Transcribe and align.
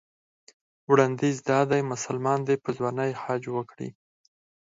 وړاندیز 0.89 1.37
دا 1.49 1.59
دی 1.71 1.81
مسلمان 1.91 2.39
دې 2.47 2.55
په 2.63 2.69
ځوانۍ 2.77 3.11
حج 3.21 3.43
وکړي. 3.55 3.89